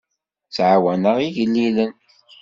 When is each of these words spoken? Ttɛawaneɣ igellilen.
Ttɛawaneɣ 0.47 1.17
igellilen. 1.27 1.91